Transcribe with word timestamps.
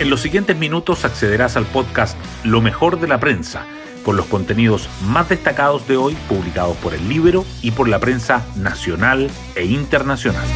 En 0.00 0.10
los 0.10 0.20
siguientes 0.20 0.56
minutos 0.56 1.04
accederás 1.04 1.56
al 1.56 1.66
podcast 1.66 2.16
Lo 2.44 2.60
mejor 2.60 3.00
de 3.00 3.08
la 3.08 3.18
prensa, 3.18 3.66
con 4.04 4.16
los 4.16 4.26
contenidos 4.26 4.88
más 5.02 5.28
destacados 5.28 5.88
de 5.88 5.96
hoy 5.96 6.16
publicados 6.28 6.76
por 6.76 6.94
el 6.94 7.08
libro 7.08 7.44
y 7.62 7.72
por 7.72 7.88
la 7.88 7.98
prensa 7.98 8.46
nacional 8.54 9.28
e 9.56 9.64
internacional. 9.64 10.46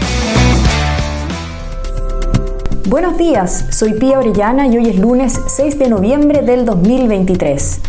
Buenos 2.89 3.19
días, 3.19 3.67
soy 3.77 3.95
Pía 3.95 4.21
Orellana 4.21 4.69
y 4.69 4.77
hoy 4.77 4.91
es 4.91 4.99
lunes 5.01 5.41
6 5.49 5.77
de 5.77 5.89
noviembre 5.89 6.43
del 6.43 6.65
2023. 6.65 7.81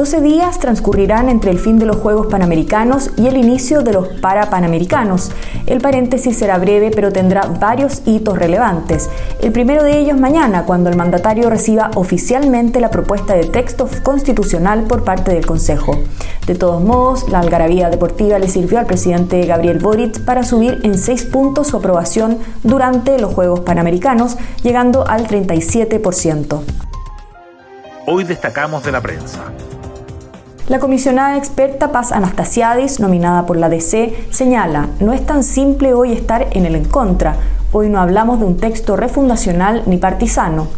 12 0.00 0.22
días 0.22 0.58
transcurrirán 0.58 1.28
entre 1.28 1.50
el 1.50 1.58
fin 1.58 1.78
de 1.78 1.84
los 1.84 1.96
Juegos 1.96 2.28
Panamericanos 2.28 3.10
y 3.18 3.26
el 3.26 3.36
inicio 3.36 3.82
de 3.82 3.92
los 3.92 4.08
Parapanamericanos. 4.08 5.30
El 5.66 5.82
paréntesis 5.82 6.38
será 6.38 6.56
breve 6.56 6.90
pero 6.90 7.12
tendrá 7.12 7.42
varios 7.42 8.00
hitos 8.06 8.38
relevantes. 8.38 9.10
El 9.42 9.52
primero 9.52 9.84
de 9.84 9.98
ellos 9.98 10.18
mañana, 10.18 10.64
cuando 10.64 10.88
el 10.88 10.96
mandatario 10.96 11.50
reciba 11.50 11.90
oficialmente 11.96 12.80
la 12.80 12.90
propuesta 12.90 13.34
de 13.34 13.44
texto 13.44 13.90
constitucional 14.02 14.84
por 14.84 15.04
parte 15.04 15.32
del 15.32 15.44
Consejo. 15.44 15.92
De 16.46 16.54
todos 16.54 16.82
modos, 16.82 17.28
la 17.28 17.40
algarabía 17.40 17.90
deportiva 17.90 18.38
le 18.38 18.48
sirvió 18.48 18.78
al 18.78 18.86
presidente 18.86 19.44
Gabriel 19.44 19.80
Boric 19.80 20.24
para 20.24 20.44
subir 20.44 20.80
en 20.82 20.96
seis 20.96 21.26
puntos 21.26 21.66
su 21.66 21.76
aprobación 21.76 22.38
durante 22.62 23.18
los 23.18 23.34
Juegos 23.34 23.60
Panamericanos, 23.60 24.38
llegando 24.62 25.06
al 25.06 25.26
37%. 25.26 26.62
Hoy 28.06 28.24
destacamos 28.24 28.82
de 28.82 28.92
la 28.92 29.02
prensa. 29.02 29.52
La 30.70 30.78
comisionada 30.78 31.36
experta 31.36 31.90
Paz 31.90 32.12
Anastasiadis, 32.12 33.00
nominada 33.00 33.44
por 33.44 33.56
la 33.56 33.68
DC, 33.68 34.14
señala, 34.30 34.86
no 35.00 35.12
es 35.12 35.26
tan 35.26 35.42
simple 35.42 35.94
hoy 35.94 36.12
estar 36.12 36.46
en 36.52 36.64
el 36.64 36.76
en 36.76 36.84
contra. 36.84 37.34
Hoy 37.72 37.88
no 37.88 37.98
hablamos 37.98 38.38
de 38.38 38.44
un 38.44 38.56
texto 38.56 38.94
refundacional 38.94 39.82
ni 39.86 39.96
partisano. 39.96 40.68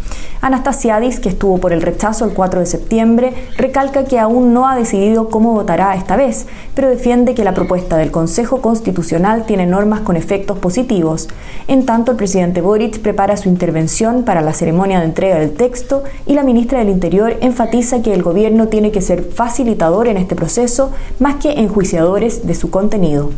Anastasiadis, 0.43 1.21
que 1.21 1.29
estuvo 1.29 1.59
por 1.59 1.73
el 1.73 1.83
rechazo 1.83 2.25
el 2.25 2.33
4 2.33 2.59
de 2.59 2.67
septiembre, 2.67 3.33
recalca 3.57 4.05
que 4.05 4.19
aún 4.19 4.53
no 4.53 4.69
ha 4.69 4.75
decidido 4.75 5.29
cómo 5.29 5.53
votará 5.53 5.95
esta 5.95 6.17
vez, 6.17 6.47
pero 6.75 6.89
defiende 6.89 7.35
que 7.35 7.45
la 7.45 7.55
propuesta 7.55 7.97
del 7.97 8.11
Consejo 8.11 8.61
Constitucional 8.61 9.47
tiene 9.47 9.67
normas 9.67 10.01
con 10.01 10.17
efectos 10.17 10.59
positivos. 10.59 11.29
En 11.69 11.87
tanto, 11.87 12.11
el 12.11 12.17
presidente 12.17 12.61
Boric 12.61 12.99
prepara 12.99 13.37
su 13.37 13.49
intervención 13.49 14.25
para 14.25 14.41
la 14.41 14.53
ceremonia 14.53 14.99
de 14.99 15.07
entrega 15.07 15.39
del 15.39 15.55
texto 15.55 16.03
y 16.27 16.35
la 16.35 16.43
ministra 16.43 16.81
del 16.81 16.89
Interior 16.89 17.37
enfatiza 17.41 18.03
que 18.03 18.13
el 18.13 18.25
gobierno 18.25 18.67
tiene 18.67 18.91
que 18.91 19.01
ser 19.01 19.23
facilitador 19.23 20.09
en 20.09 20.17
este 20.17 20.35
proceso 20.35 20.91
más 21.21 21.37
que 21.37 21.53
enjuiciadores 21.53 22.49
de 22.49 22.57
su 22.57 22.69
contenido. 22.69 23.31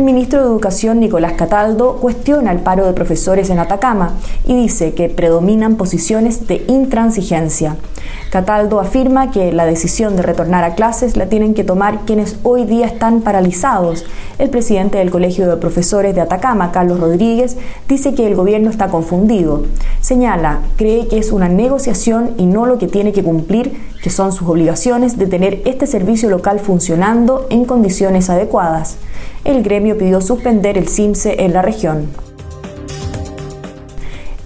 El 0.00 0.06
ministro 0.06 0.40
de 0.40 0.46
Educación, 0.46 0.98
Nicolás 0.98 1.34
Cataldo, 1.34 1.96
cuestiona 1.96 2.52
el 2.52 2.60
paro 2.60 2.86
de 2.86 2.94
profesores 2.94 3.50
en 3.50 3.58
Atacama 3.58 4.14
y 4.46 4.54
dice 4.54 4.94
que 4.94 5.10
predominan 5.10 5.76
posiciones 5.76 6.46
de 6.46 6.64
intransigencia. 6.68 7.76
Cataldo 8.30 8.80
afirma 8.80 9.30
que 9.30 9.52
la 9.52 9.66
decisión 9.66 10.16
de 10.16 10.22
retornar 10.22 10.64
a 10.64 10.74
clases 10.74 11.18
la 11.18 11.26
tienen 11.26 11.52
que 11.52 11.64
tomar 11.64 12.06
quienes 12.06 12.38
hoy 12.44 12.64
día 12.64 12.86
están 12.86 13.20
paralizados. 13.20 14.06
El 14.38 14.48
presidente 14.48 14.96
del 14.96 15.10
Colegio 15.10 15.46
de 15.46 15.58
Profesores 15.58 16.14
de 16.14 16.22
Atacama, 16.22 16.72
Carlos 16.72 16.98
Rodríguez, 16.98 17.58
dice 17.86 18.14
que 18.14 18.26
el 18.26 18.36
gobierno 18.36 18.70
está 18.70 18.88
confundido. 18.88 19.64
Señala, 20.00 20.60
cree 20.76 21.08
que 21.08 21.18
es 21.18 21.30
una 21.30 21.50
negociación 21.50 22.30
y 22.38 22.46
no 22.46 22.64
lo 22.64 22.78
que 22.78 22.88
tiene 22.88 23.12
que 23.12 23.22
cumplir, 23.22 23.76
que 24.02 24.10
son 24.10 24.32
sus 24.32 24.48
obligaciones 24.48 25.18
de 25.18 25.26
tener 25.26 25.62
este 25.64 25.86
servicio 25.86 26.30
local 26.30 26.60
funcionando 26.60 27.46
en 27.50 27.64
condiciones 27.64 28.30
adecuadas 28.30 28.96
el 29.44 29.62
gremio 29.62 29.96
pidió 29.96 30.20
suspender 30.20 30.76
el 30.76 30.88
CIMSE 30.88 31.44
en 31.44 31.52
la 31.52 31.62
región. 31.62 32.08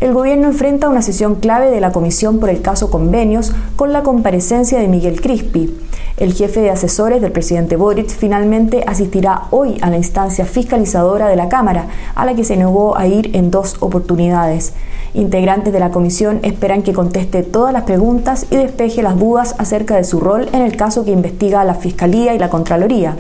El 0.01 0.13
gobierno 0.13 0.49
enfrenta 0.49 0.89
una 0.89 1.03
sesión 1.03 1.37
clave 1.37 1.71
de 1.71 1.81
la 1.81 1.91
Comisión 1.91 2.39
por 2.39 2.51
el 2.51 2.61
caso 2.61 2.91
Convenios 2.91 3.53
con 3.77 3.93
la 3.93 4.03
comparecencia 4.03 4.79
de 4.79 4.89
Miguel 4.89 5.21
Crispi. 5.21 5.75
El 6.17 6.35
jefe 6.35 6.61
de 6.61 6.71
asesores 6.71 7.21
del 7.23 7.33
presidente 7.33 7.77
Boric 7.77 8.09
finalmente 8.09 8.85
asistirá 8.87 9.45
hoy 9.51 9.79
a 9.81 9.91
la 9.91 9.97
instancia 9.97 10.45
fiscalizadora 10.45 11.27
de 11.27 11.37
la 11.37 11.49
Cámara, 11.49 11.87
a 12.15 12.25
la 12.25 12.35
que 12.35 12.45
se 12.45 12.57
negó 12.57 12.97
a 12.97 13.07
ir 13.07 13.35
en 13.35 13.51
dos 13.51 13.77
oportunidades. 13.81 14.75
Integrantes 15.15 15.73
de 15.73 15.79
la 15.79 15.93
comisión 15.93 16.41
esperan 16.43 16.83
que 16.83 16.93
conteste 16.93 17.45
todas 17.45 17.73
las 17.73 17.85
preguntas 17.85 18.47
y 18.51 18.57
despeje 18.57 19.01
las 19.01 19.17
dudas 19.17 19.55
acerca 19.59 19.95
de 19.95 20.03
su 20.03 20.19
rol 20.19 20.49
en 20.53 20.61
el 20.61 20.77
caso 20.77 21.05
que 21.05 21.13
investiga 21.13 21.63
la 21.63 21.77
Fiscalía 21.77 22.35
y 22.35 22.39
la 22.41 22.51
Contraloría. 22.51 23.17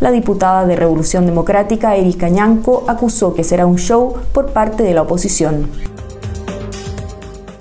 La 0.00 0.10
diputada 0.10 0.64
de 0.64 0.74
Revolución 0.74 1.26
Democrática, 1.26 1.96
Erika 1.96 2.30
Ñanco, 2.30 2.84
acusó 2.88 3.34
que 3.34 3.44
será 3.44 3.66
un 3.66 3.76
show 3.76 4.14
por 4.32 4.54
parte 4.54 4.84
de 4.84 4.94
la 4.94 5.02
oposición. 5.02 5.68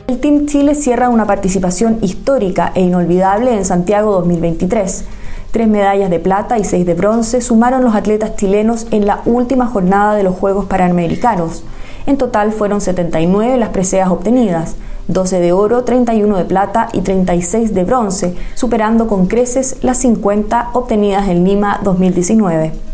El 0.07 0.19
Team 0.21 0.45
Chile 0.45 0.75
cierra 0.75 1.09
una 1.09 1.25
participación 1.25 1.97
histórica 2.01 2.71
e 2.75 2.81
inolvidable 2.81 3.53
en 3.53 3.65
Santiago 3.65 4.13
2023. 4.13 5.03
Tres 5.51 5.67
medallas 5.67 6.09
de 6.09 6.19
plata 6.19 6.57
y 6.57 6.63
seis 6.63 6.85
de 6.85 6.93
bronce 6.93 7.41
sumaron 7.41 7.83
los 7.83 7.95
atletas 7.95 8.37
chilenos 8.37 8.87
en 8.91 9.05
la 9.05 9.21
última 9.25 9.67
jornada 9.67 10.15
de 10.15 10.23
los 10.23 10.35
Juegos 10.35 10.65
Panamericanos. 10.65 11.63
En 12.05 12.17
total 12.17 12.51
fueron 12.51 12.81
79 12.81 13.57
las 13.57 13.69
preseas 13.69 14.09
obtenidas, 14.09 14.75
12 15.07 15.39
de 15.39 15.51
oro, 15.51 15.83
31 15.83 16.37
de 16.37 16.45
plata 16.45 16.89
y 16.93 17.01
36 17.01 17.73
de 17.73 17.83
bronce, 17.83 18.35
superando 18.55 19.07
con 19.07 19.27
creces 19.27 19.77
las 19.83 19.97
50 19.97 20.71
obtenidas 20.73 21.27
en 21.29 21.43
Lima 21.43 21.79
2019. 21.83 22.92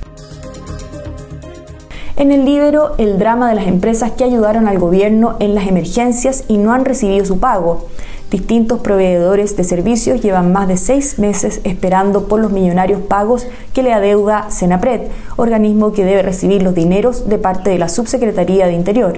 En 2.20 2.34
el 2.34 2.44
libro, 2.44 2.96
el 2.98 3.18
drama 3.18 3.48
de 3.48 3.56
las 3.56 3.66
empresas 3.66 4.12
que 4.12 4.26
ayudaron 4.26 4.68
al 4.68 4.78
gobierno 4.78 5.38
en 5.40 5.56
las 5.56 5.68
emergencias 5.68 6.44
y 6.50 6.58
no 6.58 6.74
han 6.74 6.84
recibido 6.84 7.24
su 7.24 7.40
pago. 7.40 7.88
Distintos 8.30 8.82
proveedores 8.82 9.56
de 9.56 9.64
servicios 9.64 10.20
llevan 10.20 10.52
más 10.52 10.68
de 10.68 10.76
seis 10.76 11.18
meses 11.18 11.62
esperando 11.64 12.28
por 12.28 12.42
los 12.42 12.52
millonarios 12.52 13.00
pagos 13.00 13.48
que 13.74 13.84
le 13.84 13.94
adeuda 13.94 14.52
Senapred, 14.52 15.04
organismo 15.38 15.94
que 15.94 16.04
debe 16.04 16.22
recibir 16.22 16.62
los 16.62 16.76
dineros 16.76 17.30
de 17.30 17.38
parte 17.38 17.70
de 17.70 17.80
la 17.80 17.88
Subsecretaría 17.88 18.68
de 18.68 18.74
Interior. 18.74 19.18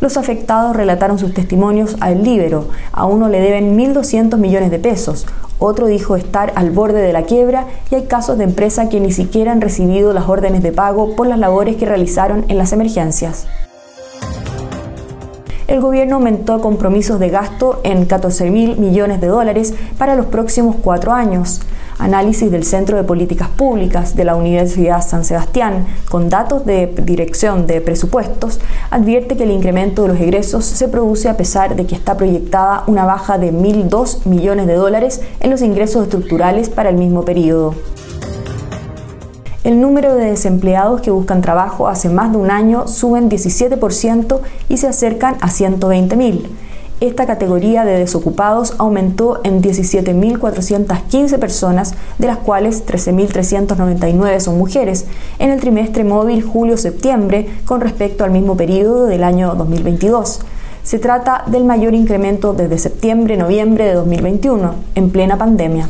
Los 0.00 0.16
afectados 0.16 0.74
relataron 0.74 1.18
sus 1.18 1.34
testimonios 1.34 1.96
al 2.00 2.24
Libero. 2.24 2.68
A 2.92 3.04
uno 3.04 3.28
le 3.28 3.40
deben 3.40 3.76
1.200 3.78 4.38
millones 4.38 4.70
de 4.70 4.78
pesos, 4.78 5.26
otro 5.58 5.88
dijo 5.88 6.16
estar 6.16 6.54
al 6.56 6.70
borde 6.70 7.02
de 7.02 7.12
la 7.12 7.24
quiebra 7.24 7.66
y 7.90 7.96
hay 7.96 8.04
casos 8.04 8.38
de 8.38 8.44
empresas 8.44 8.88
que 8.88 8.98
ni 8.98 9.12
siquiera 9.12 9.52
han 9.52 9.60
recibido 9.60 10.14
las 10.14 10.26
órdenes 10.26 10.62
de 10.62 10.72
pago 10.72 11.14
por 11.16 11.26
las 11.26 11.38
labores 11.38 11.76
que 11.76 11.84
realizaron 11.84 12.46
en 12.48 12.56
las 12.56 12.72
emergencias. 12.72 13.46
El 15.66 15.82
gobierno 15.82 16.16
aumentó 16.16 16.62
compromisos 16.62 17.20
de 17.20 17.28
gasto 17.28 17.80
en 17.84 18.06
14 18.06 18.50
mil 18.50 18.78
millones 18.78 19.20
de 19.20 19.26
dólares 19.26 19.74
para 19.98 20.16
los 20.16 20.26
próximos 20.26 20.76
cuatro 20.82 21.12
años 21.12 21.60
análisis 22.00 22.50
del 22.50 22.64
Centro 22.64 22.96
de 22.96 23.04
Políticas 23.04 23.48
Públicas 23.48 24.16
de 24.16 24.24
la 24.24 24.34
Universidad 24.34 25.06
San 25.06 25.24
Sebastián, 25.24 25.86
con 26.08 26.28
datos 26.28 26.64
de 26.66 26.86
dirección 27.02 27.66
de 27.66 27.80
presupuestos, 27.80 28.60
advierte 28.90 29.36
que 29.36 29.44
el 29.44 29.50
incremento 29.50 30.02
de 30.02 30.08
los 30.08 30.20
egresos 30.20 30.64
se 30.64 30.88
produce 30.88 31.28
a 31.28 31.36
pesar 31.36 31.76
de 31.76 31.86
que 31.86 31.94
está 31.94 32.16
proyectada 32.16 32.84
una 32.86 33.04
baja 33.04 33.38
de 33.38 33.52
1.002 33.52 34.26
millones 34.26 34.66
de 34.66 34.74
dólares 34.74 35.20
en 35.40 35.50
los 35.50 35.62
ingresos 35.62 36.04
estructurales 36.04 36.70
para 36.70 36.90
el 36.90 36.96
mismo 36.96 37.24
periodo. 37.24 37.74
El 39.62 39.80
número 39.80 40.14
de 40.14 40.24
desempleados 40.24 41.02
que 41.02 41.10
buscan 41.10 41.42
trabajo 41.42 41.86
hace 41.86 42.08
más 42.08 42.32
de 42.32 42.38
un 42.38 42.50
año 42.50 42.88
suben 42.88 43.28
17% 43.28 44.40
y 44.70 44.78
se 44.78 44.88
acercan 44.88 45.36
a 45.42 45.48
120.000 45.48 46.48
esta 47.00 47.26
categoría 47.26 47.84
de 47.84 47.98
desocupados 47.98 48.74
aumentó 48.78 49.40
en 49.42 49.62
17.415 49.62 51.38
personas, 51.38 51.94
de 52.18 52.26
las 52.26 52.36
cuales 52.36 52.86
13.399 52.86 54.40
son 54.40 54.58
mujeres, 54.58 55.06
en 55.38 55.50
el 55.50 55.60
trimestre 55.60 56.04
móvil 56.04 56.42
julio-septiembre 56.42 57.48
con 57.64 57.80
respecto 57.80 58.24
al 58.24 58.30
mismo 58.30 58.56
periodo 58.56 59.06
del 59.06 59.24
año 59.24 59.54
2022. 59.54 60.40
Se 60.82 60.98
trata 60.98 61.44
del 61.46 61.64
mayor 61.64 61.94
incremento 61.94 62.52
desde 62.52 62.78
septiembre-noviembre 62.78 63.84
de 63.84 63.94
2021, 63.94 64.74
en 64.94 65.10
plena 65.10 65.38
pandemia. 65.38 65.88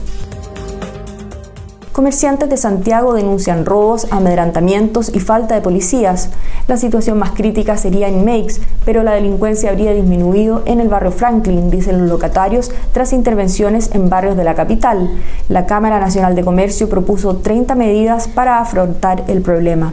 Comerciantes 1.93 2.49
de 2.49 2.57
Santiago 2.57 3.15
denuncian 3.15 3.67
robos, 3.67 4.07
amedrantamientos 4.13 5.11
y 5.13 5.19
falta 5.19 5.57
de 5.57 5.61
policías. 5.61 6.31
La 6.69 6.77
situación 6.77 7.19
más 7.19 7.33
crítica 7.33 7.77
sería 7.77 8.07
en 8.07 8.25
Meix, 8.25 8.61
pero 8.85 9.03
la 9.03 9.13
delincuencia 9.13 9.71
habría 9.71 9.93
disminuido 9.93 10.63
en 10.67 10.79
el 10.79 10.89
barrio 10.89 11.11
Franklin, 11.11 11.69
dicen 11.69 11.99
los 11.99 12.09
locatarios, 12.09 12.71
tras 12.93 13.13
intervenciones 13.13 13.91
en 13.93 14.09
barrios 14.09 14.37
de 14.37 14.45
la 14.45 14.55
capital. 14.55 15.11
La 15.49 15.67
Cámara 15.67 15.99
Nacional 15.99 16.37
de 16.37 16.45
Comercio 16.45 16.89
propuso 16.89 17.39
30 17.39 17.75
medidas 17.75 18.29
para 18.29 18.61
afrontar 18.61 19.25
el 19.27 19.43
problema. 19.43 19.93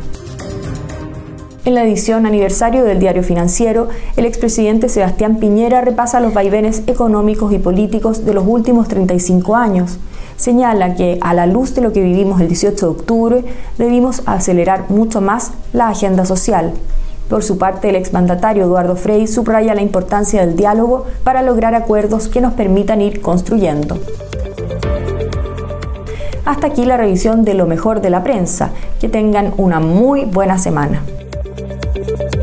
En 1.68 1.75
la 1.75 1.84
edición 1.84 2.25
aniversario 2.25 2.86
del 2.86 2.98
Diario 2.98 3.24
Financiero, 3.24 3.90
el 4.16 4.24
expresidente 4.24 4.88
Sebastián 4.88 5.36
Piñera 5.36 5.81
repasa 5.81 6.22
los 6.22 6.34
vaivenes 6.34 6.84
económicos 6.88 7.52
y 7.52 7.60
políticos 7.60 8.24
de 8.24 8.34
los 8.34 8.48
últimos 8.48 8.88
35 8.88 9.54
años 9.54 10.00
señala 10.38 10.96
que 10.96 11.18
a 11.19 11.34
la 11.34 11.46
luz 11.46 11.75
de 11.75 11.81
lo 11.81 11.92
que 11.92 12.00
vivimos 12.00 12.40
el 12.40 12.48
18 12.48 12.86
de 12.86 12.92
octubre, 12.92 13.46
debimos 13.78 14.22
acelerar 14.25 14.90
mucho 14.90 15.19
más 15.19 15.52
la 15.74 15.90
agenda 15.90 16.24
social. 16.24 16.72
Por 17.28 17.44
su 17.44 17.58
parte, 17.58 17.90
el 17.90 17.98
exmandatario 17.98 18.64
Eduardo 18.64 18.96
Frei 18.96 19.28
subraya 19.28 19.75
la 19.75 19.81
importancia 19.81 20.46
del 20.46 20.56
diálogo 20.56 21.06
para 21.25 21.42
lograr 21.42 21.75
acuerdos 21.75 22.30
que 22.30 22.40
nos 22.40 22.54
permitan 22.54 23.02
ir 23.02 23.19
construyendo. 23.19 23.98
Hasta 26.46 26.68
aquí 26.68 26.86
la 26.86 26.96
revisión 26.96 27.44
de 27.44 27.56
lo 27.56 27.66
mejor 27.66 28.00
de 28.00 28.10
la 28.10 28.24
prensa. 28.24 28.69
Que 29.02 29.10
tengan 29.10 29.54
una 29.58 29.81
muy 29.81 30.24
buena 30.24 30.58
semana. 30.58 31.02
Thank 31.98 32.36
you. 32.36 32.37